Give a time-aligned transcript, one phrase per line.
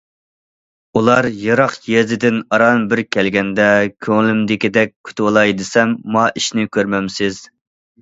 [0.99, 3.69] ئۇلار يىراق يېزىدىن ئاران بىر كەلگەندە
[4.09, 7.43] كۆڭلۈمدىكىدەك كۈتۈۋالاي دېسەم، ماۋۇ ئىشنى كۆرمەمسىز.